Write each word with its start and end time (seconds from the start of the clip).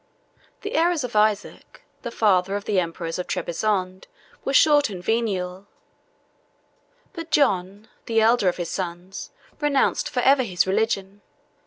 The 0.61 0.73
errors 0.73 1.03
of 1.03 1.15
Isaac, 1.15 1.83
the 2.01 2.09
father 2.09 2.55
of 2.55 2.65
the 2.65 2.79
emperors 2.79 3.19
of 3.19 3.27
Trebizond, 3.27 4.07
were 4.43 4.51
short 4.51 4.89
and 4.89 5.03
venial; 5.03 5.67
but 7.13 7.29
John, 7.29 7.87
the 8.07 8.19
elder 8.19 8.49
of 8.49 8.57
his 8.57 8.71
sons, 8.71 9.29
renounced 9.59 10.09
forever 10.09 10.41
his 10.41 10.65
religion. 10.65 11.21